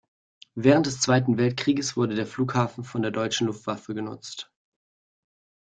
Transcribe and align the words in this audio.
Während 0.55 0.87
des 0.87 0.99
Zweiten 0.99 1.37
Weltkrieges 1.37 1.95
wurde 1.95 2.15
der 2.15 2.25
Flughafen 2.25 2.83
von 2.83 3.03
der 3.03 3.11
deutschen 3.11 3.45
Luftwaffe 3.45 3.93
genutzt. 3.93 4.51